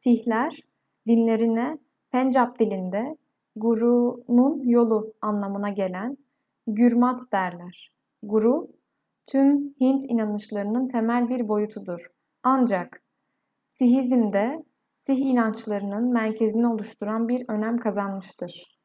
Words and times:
sihler 0.00 0.60
dinlerine 1.08 1.78
pencap 2.10 2.58
dilinde 2.58 3.16
gurunun 3.56 4.68
yolu 4.68 5.14
anlamına 5.20 5.70
gelen 5.70 6.16
gürmat 6.66 7.20
derler 7.32 7.92
guru 8.22 8.68
tüm 9.26 9.74
hint 9.80 10.02
inanışlarının 10.04 10.86
temel 10.88 11.28
bir 11.28 11.48
boyutudur 11.48 12.06
ancak 12.42 13.02
sihizmde 13.68 14.64
sih 15.00 15.18
inançlarının 15.18 16.12
merkezini 16.12 16.66
oluşturan 16.68 17.28
bir 17.28 17.44
önem 17.48 17.78
kazanmıştır 17.78 18.78